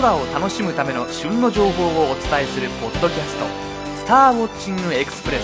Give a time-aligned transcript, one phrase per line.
[0.00, 3.44] 空を楽しむための旬の情報をお伝えするポッドキャスト
[3.98, 5.42] 「スターウォッチングエクスプレス」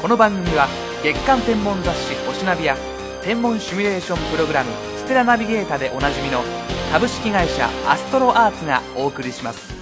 [0.00, 0.68] この番組は
[1.02, 2.76] 月間天文雑誌「星ナビ」や
[3.24, 6.44] 天文シミュレーションプログラム「ステラナビゲータ」でおなじみの
[6.92, 9.74] 株式会社アストロアーツがお送りします。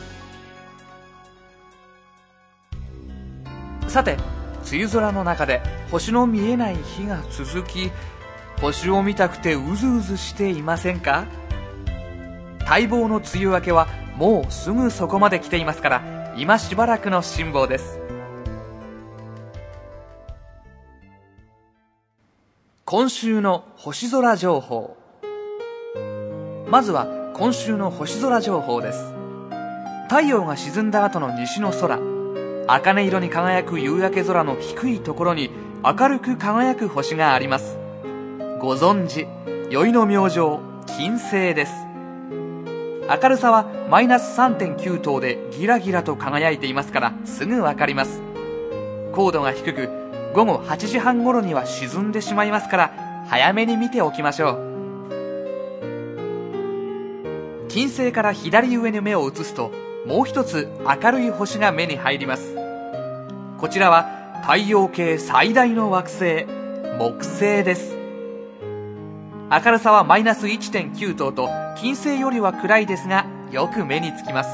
[3.86, 4.16] さて
[4.70, 7.90] 梅雨空の中で星の見えない日が続き
[8.62, 11.26] 星を見たくてうずうずしていませんか？
[12.72, 13.86] 待望の梅雨明けは
[14.16, 18.00] もうすぐそこまで来ていますから今しばらくの辛抱です。
[22.86, 24.96] 今週の星空情報。
[26.66, 29.12] まずは今週の星空情報です。
[30.08, 31.98] 太陽が沈んだ後の西の空。
[32.68, 35.50] 茜色に輝く夕焼け空の低いところに
[35.84, 37.76] 明るく輝く星があります。
[38.62, 39.26] ご存知
[39.70, 41.81] 宵の明星金星です。
[43.20, 48.22] 明るさはマイナス3.9等でギラギラと輝いていますからすぐわかります。
[49.12, 49.90] 高度が低く
[50.32, 54.72] 午後8時半頃には沈んでしまいますから早めに見ておきましょう。
[57.68, 59.72] 金星から左上に目を移すと
[60.06, 62.56] もう一つ明るい星が目に入ります。
[63.58, 66.46] こちらは太陽系最大の惑星
[66.98, 68.01] 木星です。
[69.52, 74.50] 明るさはマイナス1.9等と金星よりは暗いですがよく目につきます。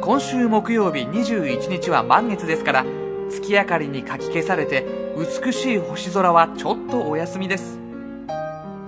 [0.00, 2.84] 今週木曜日21日は満月ですから
[3.30, 4.84] 月明かりにかき消されて
[5.16, 7.78] 美しい星空はちょっとお休みです。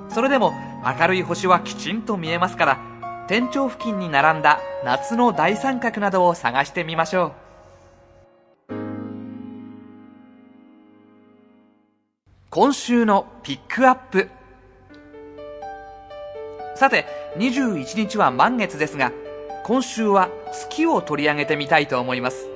[0.09, 0.53] それでも
[0.85, 2.79] 明るい星はきちんと見えますから
[3.29, 7.48] 天頂付近に並んだ夏の大三角などを探してみましょう。
[12.51, 14.31] 今週のピックアップ。
[16.75, 17.05] さて
[17.37, 19.13] 21日は満月ですが
[19.65, 22.49] 今週は月を取り上げてみたいと思います。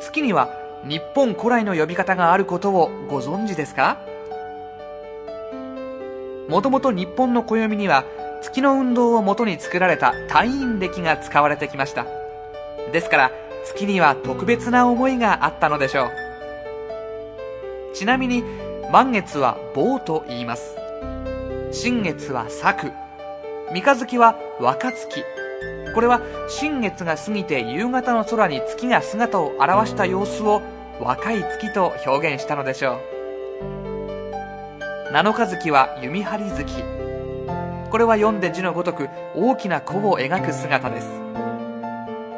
[0.00, 0.48] 月には
[0.88, 4.00] 日本古来の呼び方があることをご存知ですか？
[6.48, 8.04] もともと日本の暦には
[8.42, 12.06] 月の運動をもとに作られた太陰暦が使われてきました。
[12.90, 13.30] ですから
[13.66, 16.27] 月には特別な思いがあったのでしょう。
[17.98, 18.44] ちなみに
[18.92, 20.76] 満月は棒と言います。
[21.72, 22.92] 新月は作。
[23.72, 25.24] 三日月は若月。
[25.96, 30.62] これは新月が過ぎて夕方の空に月が姿を現した様子を
[31.00, 33.00] 若い月と表現したのでしょ
[35.10, 35.12] う。
[35.12, 36.84] 七日月は弓張月。
[37.90, 41.08] これは読んで字のごとく大きな弧を描く姿です。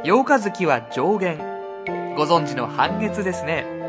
[0.06, 1.36] 八日月は上限
[2.16, 3.79] ご存知の半月ですね。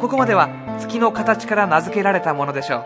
[0.00, 0.48] ここまでは
[0.80, 2.84] 月の形から名付けられたものでしょ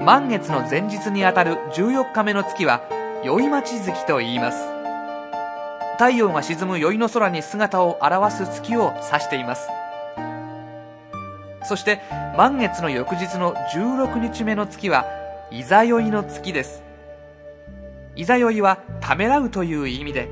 [0.00, 0.04] う。
[0.04, 2.82] 満月の前日にあたる14日目の月は
[3.24, 4.58] 宵待ち月と言います。
[5.94, 9.68] 太陽が沈む宵の空に姿を現す月を指しています。
[11.64, 12.00] そして
[12.36, 15.04] 満月の翌日の16日目の月は
[15.50, 16.82] いざ酔いの月です。
[18.16, 20.28] いざ酔いはためらうという意味で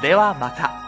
[0.00, 0.79] ではまた。